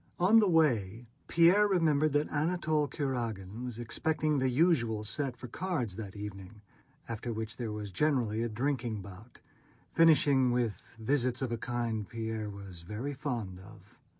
[0.19, 5.95] On the way Pierre remembered that Anatole Kurágin was expecting the usual set for cards
[5.95, 6.63] that evening,
[7.07, 9.41] after which there was generally a drinking bout,
[9.93, 13.95] finishing with visits of a kind Pierre was very fond of.